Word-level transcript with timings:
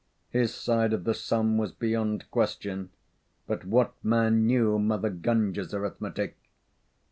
His 0.31 0.51
side 0.51 0.93
of 0.93 1.03
the 1.03 1.13
sum 1.13 1.59
was 1.59 1.71
beyond 1.71 2.25
question; 2.31 2.89
but 3.45 3.65
what 3.65 3.93
man 4.03 4.47
knew 4.47 4.79
Mother 4.79 5.11
Gunga's 5.11 5.75
arithmetic? 5.75 6.37